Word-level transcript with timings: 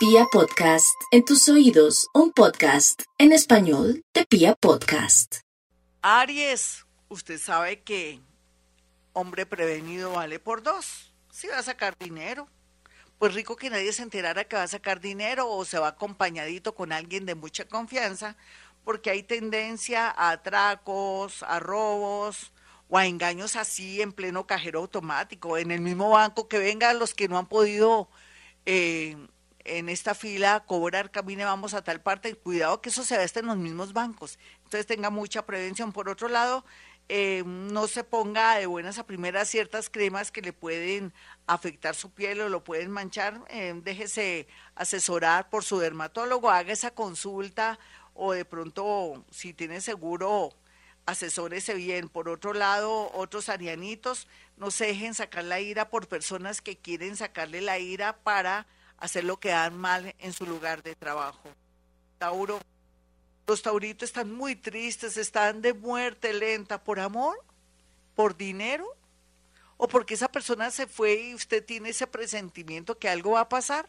Pia 0.00 0.24
Podcast, 0.32 0.98
en 1.10 1.26
tus 1.26 1.46
oídos, 1.50 2.08
un 2.14 2.32
podcast 2.32 3.02
en 3.18 3.32
español 3.32 4.02
de 4.14 4.24
Pia 4.24 4.54
Podcast. 4.54 5.40
Aries, 6.00 6.86
usted 7.10 7.38
sabe 7.38 7.82
que 7.82 8.18
hombre 9.12 9.44
prevenido 9.44 10.12
vale 10.12 10.38
por 10.38 10.62
dos. 10.62 11.12
Si 11.30 11.48
va 11.48 11.58
a 11.58 11.62
sacar 11.62 11.98
dinero, 11.98 12.48
pues 13.18 13.34
rico 13.34 13.56
que 13.56 13.68
nadie 13.68 13.92
se 13.92 14.02
enterara 14.02 14.44
que 14.44 14.56
va 14.56 14.62
a 14.62 14.68
sacar 14.68 15.02
dinero 15.02 15.50
o 15.50 15.66
se 15.66 15.78
va 15.78 15.88
acompañadito 15.88 16.74
con 16.74 16.92
alguien 16.92 17.26
de 17.26 17.34
mucha 17.34 17.66
confianza, 17.66 18.38
porque 18.84 19.10
hay 19.10 19.22
tendencia 19.22 20.08
a 20.08 20.30
atracos, 20.30 21.42
a 21.42 21.60
robos 21.60 22.54
o 22.88 22.96
a 22.96 23.04
engaños 23.04 23.54
así 23.54 24.00
en 24.00 24.12
pleno 24.12 24.46
cajero 24.46 24.80
automático, 24.80 25.58
en 25.58 25.70
el 25.70 25.82
mismo 25.82 26.08
banco, 26.08 26.48
que 26.48 26.58
vengan 26.58 26.98
los 26.98 27.12
que 27.12 27.28
no 27.28 27.36
han 27.36 27.48
podido 27.48 28.08
eh, 28.64 29.18
en 29.64 29.88
esta 29.88 30.14
fila 30.14 30.64
cobrar, 30.66 31.10
camine, 31.10 31.44
vamos 31.44 31.74
a 31.74 31.82
tal 31.82 32.00
parte, 32.00 32.34
cuidado 32.34 32.80
que 32.80 32.88
eso 32.88 33.04
se 33.04 33.18
veste 33.18 33.40
en 33.40 33.46
los 33.46 33.56
mismos 33.56 33.92
bancos. 33.92 34.38
Entonces 34.64 34.86
tenga 34.86 35.10
mucha 35.10 35.46
prevención. 35.46 35.92
Por 35.92 36.08
otro 36.08 36.28
lado, 36.28 36.64
eh, 37.08 37.42
no 37.44 37.88
se 37.88 38.04
ponga 38.04 38.54
de 38.56 38.66
buenas 38.66 38.98
a 38.98 39.06
primeras 39.06 39.48
ciertas 39.48 39.90
cremas 39.90 40.30
que 40.30 40.42
le 40.42 40.52
pueden 40.52 41.12
afectar 41.46 41.96
su 41.96 42.10
piel 42.12 42.40
o 42.40 42.48
lo 42.48 42.62
pueden 42.62 42.90
manchar. 42.90 43.42
Eh, 43.48 43.74
déjese 43.82 44.46
asesorar 44.76 45.50
por 45.50 45.64
su 45.64 45.78
dermatólogo, 45.78 46.50
haga 46.50 46.72
esa 46.72 46.92
consulta 46.92 47.78
o 48.14 48.32
de 48.32 48.44
pronto, 48.44 49.24
si 49.30 49.52
tiene 49.52 49.80
seguro, 49.80 50.54
asesórese 51.06 51.74
bien. 51.74 52.08
Por 52.08 52.28
otro 52.28 52.52
lado, 52.52 53.10
otros 53.12 53.48
arianitos, 53.48 54.28
no 54.56 54.70
se 54.70 54.86
dejen 54.86 55.14
sacar 55.14 55.44
la 55.44 55.58
ira 55.60 55.90
por 55.90 56.06
personas 56.06 56.60
que 56.60 56.76
quieren 56.76 57.16
sacarle 57.16 57.60
la 57.60 57.78
ira 57.78 58.18
para 58.18 58.66
hacer 59.00 59.24
lo 59.24 59.40
que 59.40 59.48
dan 59.48 59.76
mal 59.76 60.14
en 60.18 60.32
su 60.32 60.46
lugar 60.46 60.82
de 60.82 60.94
trabajo. 60.94 61.48
Tauro, 62.18 62.60
los 63.46 63.62
tauritos 63.62 64.08
están 64.08 64.32
muy 64.32 64.54
tristes, 64.54 65.16
están 65.16 65.62
de 65.62 65.74
muerte 65.74 66.32
lenta. 66.32 66.82
Por 66.82 67.00
amor, 67.00 67.42
por 68.14 68.36
dinero 68.36 68.96
o 69.76 69.88
porque 69.88 70.14
esa 70.14 70.30
persona 70.30 70.70
se 70.70 70.86
fue 70.86 71.14
y 71.14 71.34
usted 71.34 71.64
tiene 71.64 71.88
ese 71.88 72.06
presentimiento 72.06 72.98
que 72.98 73.08
algo 73.08 73.32
va 73.32 73.40
a 73.40 73.48
pasar. 73.48 73.88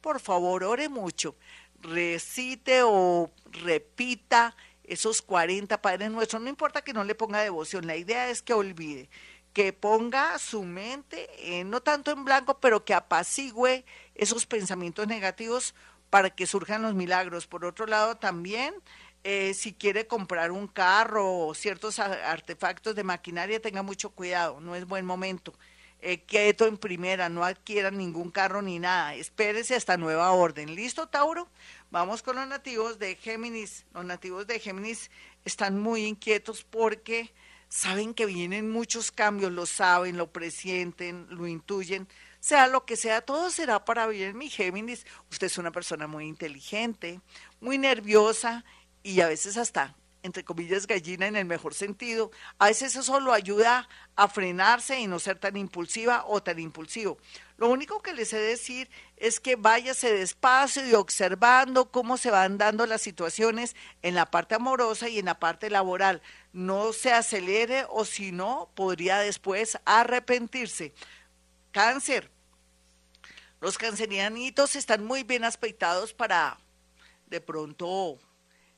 Por 0.00 0.20
favor, 0.20 0.62
ore 0.62 0.88
mucho, 0.88 1.34
recite 1.80 2.82
o 2.84 3.32
repita 3.46 4.56
esos 4.84 5.20
40 5.20 5.82
Padres 5.82 6.10
Nuestros, 6.10 6.40
no 6.40 6.48
importa 6.48 6.82
que 6.82 6.92
no 6.92 7.02
le 7.04 7.16
ponga 7.16 7.40
devoción, 7.40 7.86
la 7.86 7.96
idea 7.96 8.30
es 8.30 8.42
que 8.42 8.54
olvide, 8.54 9.10
que 9.58 9.72
ponga 9.72 10.38
su 10.38 10.62
mente, 10.62 11.28
eh, 11.40 11.64
no 11.64 11.80
tanto 11.80 12.12
en 12.12 12.24
blanco, 12.24 12.60
pero 12.60 12.84
que 12.84 12.94
apacigüe 12.94 13.84
esos 14.14 14.46
pensamientos 14.46 15.08
negativos 15.08 15.74
para 16.10 16.30
que 16.30 16.46
surjan 16.46 16.82
los 16.82 16.94
milagros. 16.94 17.48
Por 17.48 17.64
otro 17.64 17.84
lado, 17.84 18.18
también, 18.18 18.72
eh, 19.24 19.54
si 19.54 19.72
quiere 19.74 20.06
comprar 20.06 20.52
un 20.52 20.68
carro 20.68 21.38
o 21.38 21.54
ciertos 21.54 21.98
artefactos 21.98 22.94
de 22.94 23.02
maquinaria, 23.02 23.60
tenga 23.60 23.82
mucho 23.82 24.10
cuidado, 24.10 24.60
no 24.60 24.76
es 24.76 24.86
buen 24.86 25.04
momento. 25.04 25.52
Eh, 26.02 26.20
quieto 26.20 26.68
en 26.68 26.76
primera, 26.76 27.28
no 27.28 27.42
adquiera 27.42 27.90
ningún 27.90 28.30
carro 28.30 28.62
ni 28.62 28.78
nada, 28.78 29.16
espérese 29.16 29.74
hasta 29.74 29.96
nueva 29.96 30.30
orden. 30.30 30.76
¿Listo, 30.76 31.08
Tauro? 31.08 31.48
Vamos 31.90 32.22
con 32.22 32.36
los 32.36 32.46
nativos 32.46 33.00
de 33.00 33.16
Géminis. 33.16 33.86
Los 33.92 34.04
nativos 34.04 34.46
de 34.46 34.60
Géminis 34.60 35.10
están 35.44 35.80
muy 35.80 36.04
inquietos 36.04 36.62
porque 36.62 37.32
saben 37.68 38.14
que 38.14 38.26
vienen 38.26 38.70
muchos 38.70 39.12
cambios, 39.12 39.52
lo 39.52 39.66
saben, 39.66 40.16
lo 40.16 40.32
presienten, 40.32 41.26
lo 41.30 41.46
intuyen 41.46 42.08
sea 42.40 42.68
lo 42.68 42.84
que 42.84 42.96
sea, 42.96 43.20
todo 43.20 43.50
será 43.50 43.84
para 43.84 44.06
bien, 44.06 44.36
mi 44.36 44.48
Géminis. 44.48 45.06
Usted 45.30 45.48
es 45.48 45.58
una 45.58 45.72
persona 45.72 46.06
muy 46.06 46.26
inteligente, 46.26 47.20
muy 47.60 47.78
nerviosa 47.78 48.64
y 49.02 49.20
a 49.20 49.28
veces 49.28 49.56
hasta, 49.56 49.96
entre 50.22 50.44
comillas, 50.44 50.86
gallina 50.86 51.26
en 51.26 51.36
el 51.36 51.44
mejor 51.44 51.74
sentido. 51.74 52.30
A 52.58 52.66
veces 52.66 52.94
eso 52.96 53.20
lo 53.20 53.32
ayuda 53.32 53.88
a 54.16 54.28
frenarse 54.28 55.00
y 55.00 55.06
no 55.06 55.18
ser 55.18 55.38
tan 55.38 55.56
impulsiva 55.56 56.24
o 56.26 56.42
tan 56.42 56.58
impulsivo. 56.58 57.18
Lo 57.58 57.68
único 57.68 58.00
que 58.00 58.14
les 58.14 58.32
he 58.32 58.38
de 58.38 58.50
decir 58.50 58.88
es 59.16 59.40
que 59.40 59.56
váyase 59.56 60.12
despacio 60.12 60.86
y 60.86 60.94
observando 60.94 61.90
cómo 61.90 62.16
se 62.16 62.30
van 62.30 62.56
dando 62.56 62.86
las 62.86 63.02
situaciones 63.02 63.74
en 64.02 64.14
la 64.14 64.26
parte 64.26 64.54
amorosa 64.54 65.08
y 65.08 65.18
en 65.18 65.24
la 65.24 65.40
parte 65.40 65.68
laboral. 65.68 66.22
No 66.52 66.92
se 66.92 67.12
acelere 67.12 67.84
o 67.90 68.04
si 68.04 68.30
no, 68.30 68.70
podría 68.76 69.18
después 69.18 69.76
arrepentirse. 69.84 70.94
Cáncer. 71.72 72.30
Los 73.60 73.76
cancerianitos 73.76 74.76
están 74.76 75.04
muy 75.04 75.24
bien 75.24 75.42
aspectados 75.42 76.14
para 76.14 76.58
de 77.26 77.40
pronto 77.40 78.18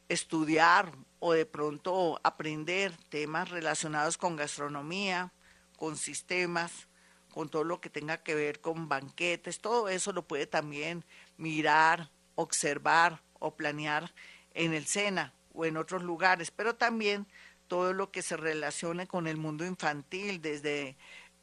estudiar 0.09 0.91
o 1.19 1.35
de 1.35 1.45
pronto 1.45 2.19
aprender 2.25 2.97
temas 3.11 3.51
relacionados 3.51 4.17
con 4.17 4.37
gastronomía, 4.37 5.35
con 5.77 5.99
sistemas, 5.99 6.89
con 7.31 7.49
todo 7.49 7.65
lo 7.65 7.81
que 7.81 7.91
tenga 7.91 8.19
que 8.19 8.35
ver 8.35 8.61
con 8.61 8.89
banquetes, 8.89 9.61
todo 9.61 9.89
eso 9.89 10.13
lo 10.13 10.27
puede 10.27 10.47
también 10.47 11.05
mirar, 11.37 12.11
observar 12.35 13.23
o 13.39 13.55
planear 13.55 14.13
en 14.55 14.75
el 14.75 14.87
SENA 14.87 15.33
o 15.55 15.65
en 15.65 15.77
otros 15.77 16.03
lugares, 16.03 16.51
pero 16.51 16.75
también 16.75 17.27
todo 17.69 17.93
lo 17.93 18.11
que 18.11 18.23
se 18.23 18.37
relacione 18.37 19.07
con 19.07 19.27
el 19.27 19.37
mundo 19.37 19.65
infantil, 19.65 20.43
desde 20.43 20.97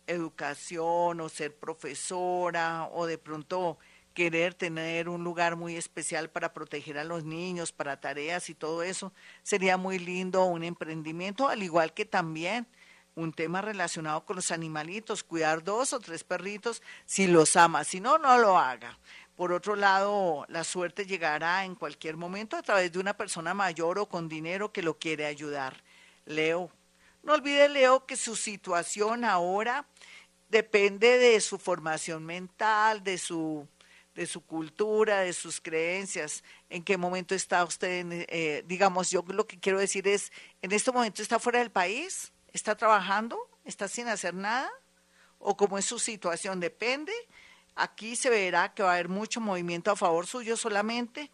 educación 0.08 1.20
o 1.22 1.30
ser 1.30 1.56
profesora 1.56 2.90
o 2.92 3.06
de 3.06 3.18
pronto 3.18 3.78
querer 4.14 4.56
tener 4.56 5.10
un 5.10 5.24
lugar 5.24 5.56
muy 5.56 5.76
especial 5.76 6.30
para 6.30 6.52
proteger 6.52 6.98
a 6.98 7.04
los 7.04 7.24
niños, 7.24 7.72
para 7.72 8.00
tareas 8.00 8.50
y 8.50 8.56
todo 8.56 8.82
eso, 8.82 9.14
sería 9.44 9.78
muy 9.78 10.00
lindo 10.00 10.44
un 10.46 10.64
emprendimiento, 10.64 11.48
al 11.48 11.62
igual 11.62 11.94
que 11.94 12.04
también 12.04 12.68
un 13.18 13.34
tema 13.34 13.62
relacionado 13.62 14.24
con 14.26 14.36
los 14.36 14.52
animalitos, 14.52 15.24
cuidar 15.24 15.64
dos 15.64 15.92
o 15.92 16.00
tres 16.00 16.24
perritos 16.24 16.84
si 17.06 17.26
los 17.26 17.56
ama, 17.56 17.84
si 17.84 18.00
no, 18.00 18.20
no 18.20 18.38
lo 18.38 18.60
haga. 18.60 18.98
Por 19.36 19.52
otro 19.52 19.76
lado, 19.76 20.46
la 20.50 20.64
suerte 20.64 21.06
llegará 21.06 21.66
en 21.66 21.74
cualquier 21.74 22.16
momento 22.16 22.56
a 22.56 22.62
través 22.62 22.92
de 22.92 23.00
una 23.00 23.18
persona 23.18 23.56
mayor 23.56 23.98
o 23.98 24.08
con 24.08 24.30
dinero 24.30 24.72
que 24.72 24.84
lo 24.84 25.00
quiere 25.00 25.26
ayudar. 25.26 25.84
Leo, 26.26 26.72
no 27.24 27.34
olvide, 27.34 27.68
Leo, 27.70 28.06
que 28.06 28.16
su 28.16 28.36
situación 28.36 29.26
ahora 29.26 29.88
depende 30.50 31.18
de 31.18 31.42
su 31.42 31.58
formación 31.58 32.24
mental, 32.24 33.04
de 33.04 33.18
su, 33.18 33.68
de 34.14 34.28
su 34.28 34.42
cultura, 34.42 35.22
de 35.22 35.34
sus 35.34 35.60
creencias, 35.60 36.44
en 36.70 36.84
qué 36.84 36.98
momento 36.98 37.34
está 37.34 37.64
usted, 37.64 38.06
eh, 38.30 38.64
digamos, 38.68 39.10
yo 39.10 39.24
lo 39.28 39.48
que 39.48 39.60
quiero 39.60 39.80
decir 39.80 40.08
es, 40.08 40.32
en 40.62 40.72
este 40.72 40.92
momento 40.92 41.24
está 41.24 41.40
fuera 41.40 41.60
del 41.60 41.72
país, 41.72 42.32
está 42.58 42.76
trabajando, 42.76 43.38
está 43.64 43.88
sin 43.88 44.08
hacer 44.08 44.34
nada, 44.34 44.70
o 45.40 45.56
cómo 45.56 45.78
es 45.78 45.86
su 45.86 46.00
situación, 46.00 46.60
depende. 46.60 47.14
Aquí 47.76 48.16
se 48.16 48.30
verá 48.30 48.74
que 48.74 48.84
va 48.84 48.90
a 48.90 48.94
haber 48.96 49.08
mucho 49.08 49.40
movimiento 49.40 49.92
a 49.92 49.96
favor 49.96 50.26
suyo 50.26 50.58
solamente. 50.58 51.32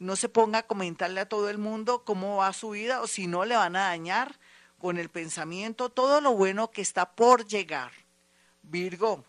No 0.00 0.16
se 0.16 0.28
ponga 0.28 0.58
a 0.58 0.66
comentarle 0.66 1.20
a 1.20 1.28
todo 1.28 1.48
el 1.48 1.58
mundo 1.58 2.04
cómo 2.04 2.38
va 2.38 2.52
su 2.52 2.70
vida 2.70 3.00
o 3.00 3.06
si 3.06 3.28
no 3.28 3.44
le 3.44 3.56
van 3.56 3.76
a 3.76 3.88
dañar 3.88 4.38
con 4.78 4.98
el 4.98 5.08
pensamiento 5.08 5.88
todo 5.88 6.20
lo 6.20 6.32
bueno 6.32 6.70
que 6.72 6.82
está 6.82 7.12
por 7.14 7.46
llegar. 7.46 7.92
Virgo, 8.62 9.24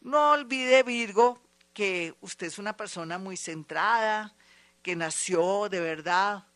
no 0.00 0.30
olvide 0.30 0.84
Virgo 0.84 1.40
que 1.74 2.14
usted 2.20 2.46
es 2.46 2.58
una 2.58 2.76
persona 2.76 3.18
muy 3.18 3.36
centrada, 3.36 4.34
que 4.82 4.94
nació 4.94 5.68
de 5.68 5.80
verdad 5.80 6.46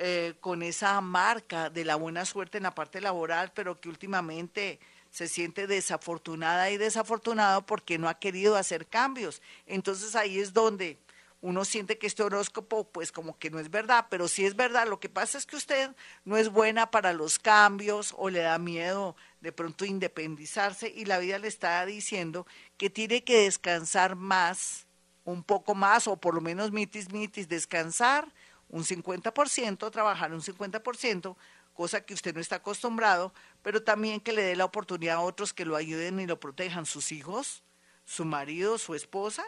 eh, 0.00 0.34
con 0.40 0.62
esa 0.62 1.00
marca 1.00 1.70
de 1.70 1.84
la 1.84 1.96
buena 1.96 2.24
suerte 2.24 2.58
en 2.58 2.62
la 2.62 2.74
parte 2.74 3.00
laboral, 3.00 3.50
pero 3.52 3.80
que 3.80 3.88
últimamente 3.88 4.78
se 5.10 5.26
siente 5.26 5.66
desafortunada 5.66 6.70
y 6.70 6.76
desafortunado 6.76 7.66
porque 7.66 7.98
no 7.98 8.08
ha 8.08 8.18
querido 8.18 8.56
hacer 8.56 8.86
cambios. 8.86 9.42
Entonces 9.66 10.14
ahí 10.14 10.38
es 10.38 10.52
donde 10.52 10.98
uno 11.40 11.64
siente 11.64 11.98
que 11.98 12.06
este 12.06 12.22
horóscopo 12.22 12.84
pues 12.84 13.12
como 13.12 13.38
que 13.38 13.50
no 13.50 13.58
es 13.58 13.70
verdad, 13.70 14.06
pero 14.10 14.28
sí 14.28 14.44
es 14.44 14.56
verdad. 14.56 14.86
Lo 14.86 15.00
que 15.00 15.08
pasa 15.08 15.38
es 15.38 15.46
que 15.46 15.56
usted 15.56 15.90
no 16.24 16.36
es 16.36 16.48
buena 16.48 16.90
para 16.90 17.12
los 17.12 17.38
cambios 17.38 18.14
o 18.16 18.30
le 18.30 18.40
da 18.40 18.58
miedo 18.58 19.16
de 19.40 19.52
pronto 19.52 19.84
independizarse 19.84 20.92
y 20.94 21.04
la 21.04 21.18
vida 21.18 21.38
le 21.38 21.48
está 21.48 21.84
diciendo 21.86 22.46
que 22.76 22.90
tiene 22.90 23.24
que 23.24 23.42
descansar 23.42 24.16
más, 24.16 24.86
un 25.24 25.42
poco 25.42 25.74
más 25.74 26.08
o 26.08 26.16
por 26.16 26.34
lo 26.34 26.40
menos 26.40 26.72
mitis 26.72 27.12
mitis, 27.12 27.48
descansar 27.48 28.32
un 28.68 28.84
50%, 28.84 29.90
trabajar 29.90 30.32
un 30.32 30.42
50%, 30.42 31.36
cosa 31.74 32.00
que 32.00 32.14
usted 32.14 32.34
no 32.34 32.40
está 32.40 32.56
acostumbrado, 32.56 33.32
pero 33.62 33.82
también 33.82 34.20
que 34.20 34.32
le 34.32 34.42
dé 34.42 34.56
la 34.56 34.64
oportunidad 34.64 35.16
a 35.16 35.20
otros 35.20 35.52
que 35.52 35.64
lo 35.64 35.76
ayuden 35.76 36.20
y 36.20 36.26
lo 36.26 36.40
protejan, 36.40 36.86
sus 36.86 37.12
hijos, 37.12 37.62
su 38.04 38.24
marido, 38.24 38.78
su 38.78 38.94
esposa, 38.94 39.44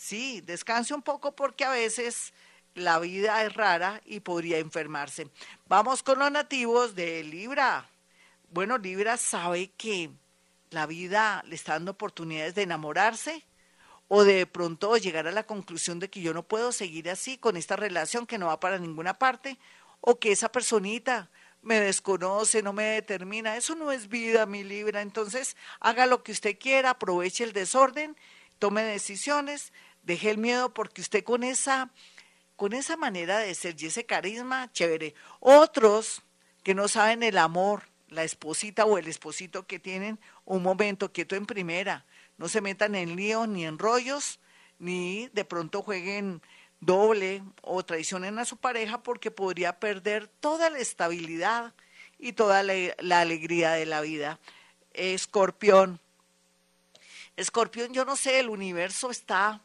Sí, 0.00 0.40
descanse 0.40 0.94
un 0.94 1.02
poco 1.02 1.36
porque 1.36 1.62
a 1.62 1.70
veces 1.70 2.32
la 2.74 2.98
vida 2.98 3.44
es 3.44 3.52
rara 3.52 4.00
y 4.06 4.20
podría 4.20 4.56
enfermarse. 4.56 5.28
Vamos 5.66 6.02
con 6.02 6.18
los 6.18 6.32
nativos 6.32 6.94
de 6.94 7.22
Libra. 7.22 7.86
Bueno, 8.50 8.78
Libra 8.78 9.18
sabe 9.18 9.72
que 9.76 10.10
la 10.70 10.86
vida 10.86 11.42
le 11.46 11.54
está 11.54 11.74
dando 11.74 11.90
oportunidades 11.92 12.54
de 12.54 12.62
enamorarse 12.62 13.44
o 14.12 14.24
de 14.24 14.44
pronto 14.44 14.96
llegar 14.96 15.28
a 15.28 15.30
la 15.30 15.44
conclusión 15.44 16.00
de 16.00 16.10
que 16.10 16.20
yo 16.20 16.34
no 16.34 16.42
puedo 16.42 16.72
seguir 16.72 17.08
así 17.08 17.38
con 17.38 17.56
esta 17.56 17.76
relación 17.76 18.26
que 18.26 18.38
no 18.38 18.46
va 18.46 18.58
para 18.58 18.80
ninguna 18.80 19.14
parte, 19.14 19.56
o 20.00 20.18
que 20.18 20.32
esa 20.32 20.50
personita 20.50 21.30
me 21.62 21.78
desconoce, 21.78 22.60
no 22.60 22.72
me 22.72 22.82
determina. 22.82 23.56
Eso 23.56 23.76
no 23.76 23.92
es 23.92 24.08
vida, 24.08 24.46
mi 24.46 24.64
Libra. 24.64 25.00
Entonces, 25.00 25.56
haga 25.78 26.06
lo 26.06 26.24
que 26.24 26.32
usted 26.32 26.58
quiera, 26.58 26.90
aproveche 26.90 27.44
el 27.44 27.52
desorden, 27.52 28.16
tome 28.58 28.82
decisiones, 28.82 29.72
deje 30.02 30.30
el 30.30 30.38
miedo, 30.38 30.74
porque 30.74 31.02
usted 31.02 31.22
con 31.22 31.44
esa, 31.44 31.92
con 32.56 32.72
esa 32.72 32.96
manera 32.96 33.38
de 33.38 33.54
ser 33.54 33.80
y 33.80 33.86
ese 33.86 34.06
carisma, 34.06 34.72
chévere. 34.72 35.14
Otros 35.38 36.22
que 36.64 36.74
no 36.74 36.88
saben 36.88 37.22
el 37.22 37.38
amor, 37.38 37.84
la 38.08 38.24
esposita 38.24 38.86
o 38.86 38.98
el 38.98 39.06
esposito 39.06 39.68
que 39.68 39.78
tienen 39.78 40.18
un 40.44 40.64
momento 40.64 41.12
quieto 41.12 41.36
en 41.36 41.46
primera, 41.46 42.04
no 42.40 42.48
se 42.48 42.62
metan 42.62 42.94
en 42.94 43.16
líos 43.16 43.46
ni 43.48 43.66
en 43.66 43.78
rollos, 43.78 44.40
ni 44.78 45.28
de 45.34 45.44
pronto 45.44 45.82
jueguen 45.82 46.40
doble 46.80 47.42
o 47.60 47.84
traicionen 47.84 48.38
a 48.38 48.46
su 48.46 48.56
pareja 48.56 49.02
porque 49.02 49.30
podría 49.30 49.78
perder 49.78 50.26
toda 50.26 50.70
la 50.70 50.78
estabilidad 50.78 51.74
y 52.18 52.32
toda 52.32 52.62
la, 52.62 53.20
alegría 53.20 53.72
de 53.72 53.84
la 53.84 54.00
vida. 54.00 54.40
Escorpión. 54.94 56.00
Escorpión, 57.36 57.92
yo 57.92 58.06
no 58.06 58.16
sé, 58.16 58.40
el 58.40 58.48
universo 58.48 59.10
está 59.10 59.60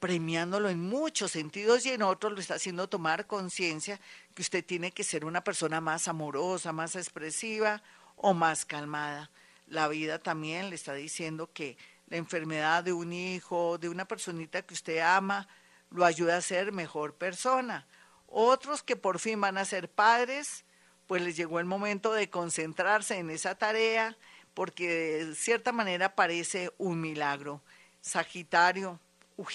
premiándolo 0.00 0.70
en 0.70 0.80
muchos 0.80 1.32
sentidos 1.32 1.84
y 1.84 1.90
en 1.90 2.00
otros 2.00 2.32
lo 2.32 2.40
está 2.40 2.54
haciendo 2.54 2.88
tomar 2.88 3.26
conciencia 3.26 4.00
que 4.34 4.40
usted 4.40 4.64
tiene 4.64 4.92
que 4.92 5.04
ser 5.04 5.26
una 5.26 5.44
persona 5.44 5.82
más 5.82 6.08
amorosa, 6.08 6.72
más 6.72 6.96
expresiva 6.96 7.82
o 8.16 8.32
más 8.32 8.64
calmada. 8.64 9.30
La 9.66 9.88
vida 9.88 10.18
también 10.18 10.70
le 10.70 10.76
está 10.76 10.94
diciendo 10.94 11.50
que 11.52 11.76
la 12.08 12.16
enfermedad 12.16 12.84
de 12.84 12.92
un 12.92 13.12
hijo, 13.12 13.78
de 13.78 13.88
una 13.88 14.06
personita 14.06 14.62
que 14.62 14.74
usted 14.74 14.98
ama, 14.98 15.48
lo 15.90 16.04
ayuda 16.04 16.36
a 16.36 16.42
ser 16.42 16.72
mejor 16.72 17.14
persona. 17.14 17.86
Otros 18.26 18.82
que 18.82 18.96
por 18.96 19.18
fin 19.18 19.40
van 19.40 19.58
a 19.58 19.64
ser 19.64 19.90
padres, 19.90 20.64
pues 21.06 21.22
les 21.22 21.36
llegó 21.36 21.60
el 21.60 21.66
momento 21.66 22.12
de 22.12 22.28
concentrarse 22.28 23.16
en 23.16 23.30
esa 23.30 23.54
tarea, 23.54 24.16
porque 24.54 25.24
de 25.24 25.34
cierta 25.34 25.72
manera 25.72 26.14
parece 26.14 26.70
un 26.78 27.00
milagro. 27.00 27.62
Sagitario, 28.00 29.00
uy, 29.36 29.54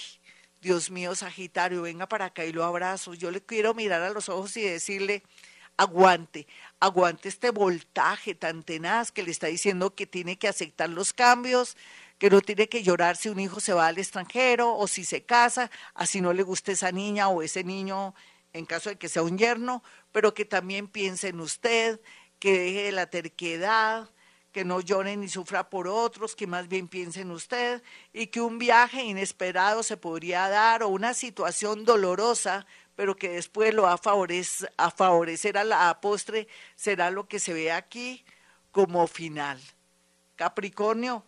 Dios 0.62 0.90
mío, 0.90 1.14
Sagitario, 1.14 1.82
venga 1.84 2.08
para 2.08 2.26
acá 2.26 2.46
y 2.46 2.54
lo 2.54 2.64
abrazo. 2.64 3.14
Yo 3.14 3.30
le 3.32 3.42
quiero 3.42 3.74
mirar 3.74 4.02
a 4.02 4.10
los 4.12 4.30
ojos 4.30 4.56
y 4.58 4.62
decirle, 4.62 5.24
aguante, 5.78 6.48
aguante 6.80 7.30
este 7.30 7.50
voltaje 7.52 8.36
tan 8.36 8.64
tenaz 8.64 9.12
que 9.12 9.24
le 9.24 9.32
está 9.32 9.48
diciendo 9.48 9.94
que 9.94 10.08
tiene 10.08 10.38
que 10.38 10.48
aceptar 10.48 10.90
los 10.90 11.14
cambios, 11.14 11.76
que 12.24 12.30
no 12.30 12.40
tiene 12.40 12.70
que 12.70 12.84
llorar 12.84 13.18
si 13.18 13.28
un 13.28 13.38
hijo 13.42 13.60
se 13.60 13.74
va 13.74 13.88
al 13.88 13.98
extranjero 13.98 14.78
o 14.78 14.88
si 14.88 15.04
se 15.04 15.25
casa, 15.25 15.70
así 15.94 16.22
no 16.22 16.31
le 16.31 16.42
guste 16.42 16.72
esa 16.72 16.90
niña 16.90 17.28
o 17.28 17.42
ese 17.42 17.66
niño 17.66 18.16
en 18.54 18.66
caso 18.66 18.90
de 18.90 18.98
que 18.98 19.10
sea 19.10 19.24
un 19.24 19.38
yerno, 19.38 19.84
pero 20.14 20.34
que 20.34 20.46
también 20.46 20.88
piense 20.88 21.28
en 21.28 21.42
usted, 21.42 22.00
que 22.40 22.58
deje 22.58 22.94
la 22.94 23.08
terquedad, 23.08 24.10
que 24.54 24.64
no 24.64 24.80
llore 24.80 25.18
ni 25.18 25.28
sufra 25.28 25.70
por 25.70 25.90
otros, 25.90 26.34
que 26.34 26.48
más 26.48 26.70
bien 26.70 26.88
piense 26.88 27.20
en 27.20 27.31
usted 27.31 27.84
y 28.14 28.28
que 28.28 28.40
un 28.40 28.58
viaje 28.58 29.04
inesperado 29.04 29.84
se 29.84 29.98
podría 29.98 30.48
dar 30.48 30.81
o 30.81 30.88
una 30.88 31.14
situación 31.14 31.84
dolorosa, 31.84 32.66
pero 32.96 33.18
que 33.18 33.31
después 33.31 33.74
lo 33.74 33.81
va 33.81 33.96
a 33.96 33.98
favorecer 33.98 34.72
a, 34.78 34.92
favorecer 34.92 35.56
la 35.66 36.00
postre, 36.00 36.48
será 36.78 37.12
lo 37.12 37.28
que 37.28 37.42
se 37.42 37.54
ve 37.54 37.74
aquí 37.74 38.24
como 38.72 39.08
final. 39.08 39.60
Capricornio, 40.38 41.25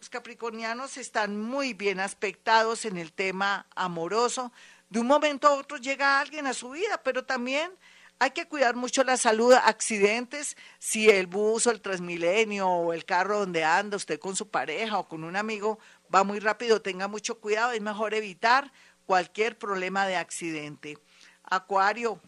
los 0.00 0.08
capricornianos 0.08 0.96
están 0.96 1.38
muy 1.38 1.74
bien 1.74 2.00
aspectados 2.00 2.86
en 2.86 2.96
el 2.96 3.12
tema 3.12 3.66
amoroso. 3.76 4.50
De 4.88 4.98
un 4.98 5.06
momento 5.06 5.46
a 5.46 5.52
otro 5.52 5.76
llega 5.76 6.18
alguien 6.18 6.46
a 6.46 6.54
su 6.54 6.70
vida, 6.70 7.02
pero 7.04 7.26
también 7.26 7.70
hay 8.18 8.30
que 8.30 8.48
cuidar 8.48 8.76
mucho 8.76 9.04
la 9.04 9.18
salud, 9.18 9.52
accidentes, 9.52 10.56
si 10.78 11.10
el 11.10 11.26
bus 11.26 11.66
o 11.66 11.70
el 11.70 11.82
Transmilenio 11.82 12.66
o 12.66 12.94
el 12.94 13.04
carro 13.04 13.40
donde 13.40 13.62
anda 13.62 13.98
usted 13.98 14.18
con 14.18 14.36
su 14.36 14.48
pareja 14.48 14.98
o 14.98 15.06
con 15.06 15.22
un 15.22 15.36
amigo 15.36 15.78
va 16.12 16.24
muy 16.24 16.38
rápido, 16.38 16.80
tenga 16.80 17.06
mucho 17.06 17.38
cuidado, 17.38 17.72
es 17.72 17.82
mejor 17.82 18.14
evitar 18.14 18.72
cualquier 19.04 19.58
problema 19.58 20.06
de 20.06 20.16
accidente. 20.16 20.96
Acuario, 21.44 22.22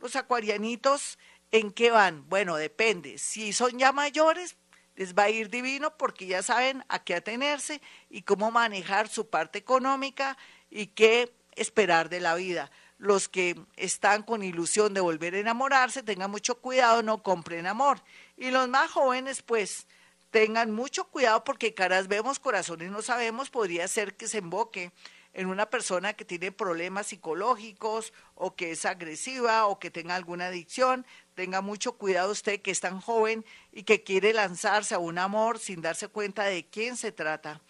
los 0.00 0.16
acuarianitos, 0.16 1.18
¿en 1.50 1.70
qué 1.70 1.90
van? 1.90 2.28
Bueno, 2.28 2.56
depende. 2.56 3.16
Si 3.16 3.54
son 3.54 3.78
ya 3.78 3.92
mayores, 3.92 4.56
les 4.96 5.14
va 5.14 5.24
a 5.24 5.30
ir 5.30 5.50
divino 5.50 5.96
porque 5.96 6.26
ya 6.26 6.42
saben 6.42 6.84
a 6.88 7.04
qué 7.04 7.14
atenerse 7.14 7.80
y 8.10 8.22
cómo 8.22 8.50
manejar 8.50 9.08
su 9.08 9.28
parte 9.28 9.58
económica 9.58 10.36
y 10.70 10.88
qué 10.88 11.32
esperar 11.54 12.08
de 12.08 12.20
la 12.20 12.34
vida. 12.34 12.70
Los 12.98 13.28
que 13.28 13.60
están 13.76 14.22
con 14.22 14.42
ilusión 14.42 14.94
de 14.94 15.00
volver 15.00 15.34
a 15.34 15.38
enamorarse, 15.38 16.02
tengan 16.02 16.30
mucho 16.30 16.60
cuidado, 16.60 17.02
no 17.02 17.22
compren 17.22 17.66
amor. 17.66 18.02
Y 18.36 18.50
los 18.50 18.68
más 18.68 18.90
jóvenes, 18.90 19.42
pues, 19.42 19.86
tengan 20.30 20.70
mucho 20.70 21.04
cuidado 21.04 21.44
porque 21.44 21.74
caras 21.74 22.08
vemos, 22.08 22.38
corazones 22.38 22.90
no 22.90 23.02
sabemos, 23.02 23.50
podría 23.50 23.86
ser 23.88 24.16
que 24.16 24.28
se 24.28 24.38
emboque 24.38 24.92
en 25.32 25.46
una 25.48 25.66
persona 25.66 26.14
que 26.14 26.24
tiene 26.24 26.50
problemas 26.50 27.08
psicológicos 27.08 28.14
o 28.34 28.56
que 28.56 28.70
es 28.70 28.86
agresiva 28.86 29.66
o 29.66 29.78
que 29.78 29.90
tenga 29.90 30.14
alguna 30.14 30.46
adicción, 30.46 31.06
tenga 31.36 31.60
mucho 31.60 31.92
cuidado 31.92 32.32
usted 32.32 32.62
que 32.62 32.70
es 32.70 32.80
tan 32.80 32.98
joven 32.98 33.44
y 33.70 33.82
que 33.82 34.02
quiere 34.02 34.32
lanzarse 34.32 34.94
a 34.94 34.98
un 34.98 35.18
amor 35.18 35.58
sin 35.58 35.82
darse 35.82 36.08
cuenta 36.08 36.44
de 36.44 36.66
quién 36.66 36.96
se 36.96 37.12
trata. 37.12 37.60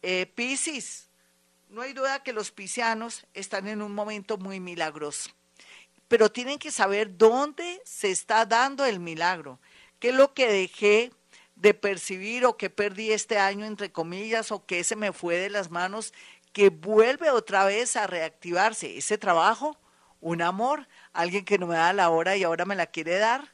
Eh, 0.00 0.24
Piscis, 0.34 1.10
no 1.68 1.82
hay 1.82 1.92
duda 1.92 2.22
que 2.22 2.32
los 2.32 2.50
piscianos 2.50 3.26
están 3.34 3.68
en 3.68 3.82
un 3.82 3.94
momento 3.94 4.38
muy 4.38 4.58
milagroso, 4.58 5.30
pero 6.08 6.32
tienen 6.32 6.58
que 6.58 6.72
saber 6.72 7.18
dónde 7.18 7.82
se 7.84 8.10
está 8.10 8.46
dando 8.46 8.86
el 8.86 9.00
milagro, 9.00 9.60
qué 9.98 10.08
es 10.08 10.14
lo 10.14 10.32
que 10.32 10.50
dejé 10.50 11.12
de 11.56 11.74
percibir 11.74 12.46
o 12.46 12.56
que 12.56 12.70
perdí 12.70 13.12
este 13.12 13.36
año, 13.36 13.66
entre 13.66 13.92
comillas, 13.92 14.50
o 14.50 14.64
que 14.64 14.82
se 14.82 14.96
me 14.96 15.12
fue 15.12 15.36
de 15.36 15.50
las 15.50 15.70
manos, 15.70 16.14
que 16.54 16.70
vuelve 16.70 17.30
otra 17.30 17.66
vez 17.66 17.96
a 17.96 18.06
reactivarse 18.06 18.96
ese 18.96 19.18
trabajo, 19.18 19.76
un 20.20 20.42
amor, 20.42 20.88
alguien 21.12 21.44
que 21.44 21.58
no 21.58 21.66
me 21.66 21.76
da 21.76 21.92
la 21.92 22.10
hora 22.10 22.36
y 22.36 22.44
ahora 22.44 22.64
me 22.64 22.76
la 22.76 22.86
quiere 22.86 23.18
dar, 23.18 23.52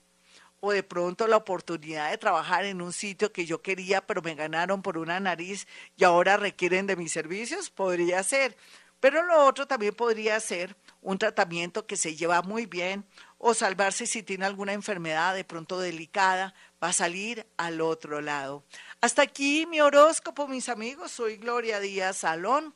o 0.60 0.72
de 0.72 0.82
pronto 0.82 1.26
la 1.26 1.36
oportunidad 1.36 2.10
de 2.10 2.18
trabajar 2.18 2.64
en 2.64 2.80
un 2.82 2.92
sitio 2.92 3.32
que 3.32 3.46
yo 3.46 3.62
quería, 3.62 4.06
pero 4.06 4.22
me 4.22 4.34
ganaron 4.34 4.82
por 4.82 4.98
una 4.98 5.20
nariz 5.20 5.66
y 5.96 6.04
ahora 6.04 6.36
requieren 6.36 6.86
de 6.86 6.96
mis 6.96 7.12
servicios, 7.12 7.70
podría 7.70 8.22
ser. 8.22 8.56
Pero 8.98 9.22
lo 9.22 9.44
otro 9.44 9.66
también 9.66 9.94
podría 9.94 10.40
ser 10.40 10.74
un 11.02 11.18
tratamiento 11.18 11.86
que 11.86 11.96
se 11.96 12.16
lleva 12.16 12.42
muy 12.42 12.66
bien 12.66 13.04
o 13.38 13.52
salvarse 13.52 14.06
si 14.06 14.22
tiene 14.22 14.46
alguna 14.46 14.72
enfermedad 14.72 15.34
de 15.34 15.44
pronto 15.44 15.78
delicada, 15.78 16.54
va 16.82 16.88
a 16.88 16.92
salir 16.94 17.46
al 17.58 17.80
otro 17.82 18.22
lado. 18.22 18.64
Hasta 19.02 19.22
aquí 19.22 19.66
mi 19.66 19.80
horóscopo, 19.80 20.48
mis 20.48 20.68
amigos. 20.70 21.12
Soy 21.12 21.36
Gloria 21.36 21.78
Díaz 21.78 22.16
Salón. 22.18 22.74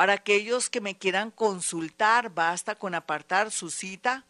Para 0.00 0.14
aquellos 0.14 0.70
que 0.70 0.80
me 0.80 0.96
quieran 0.96 1.30
consultar, 1.30 2.32
basta 2.32 2.74
con 2.74 2.94
apartar 2.94 3.50
su 3.50 3.68
cita 3.68 4.24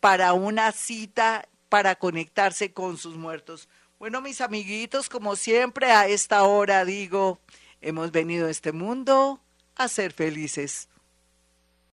para 0.00 0.32
una 0.32 0.72
cita 0.72 1.48
para 1.68 1.96
conectarse 1.96 2.72
con 2.72 2.96
sus 2.96 3.16
muertos. 3.16 3.68
Bueno, 3.98 4.20
mis 4.20 4.40
amiguitos, 4.40 5.08
como 5.08 5.36
siempre 5.36 5.90
a 5.92 6.08
esta 6.08 6.42
hora 6.44 6.84
digo, 6.84 7.40
hemos 7.80 8.10
venido 8.10 8.46
a 8.46 8.50
este 8.50 8.72
mundo 8.72 9.40
a 9.76 9.88
ser 9.88 10.12
felices. 10.12 10.88